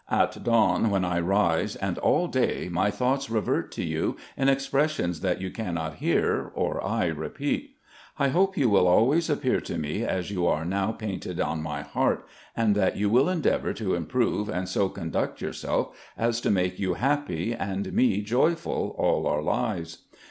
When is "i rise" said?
1.05-1.75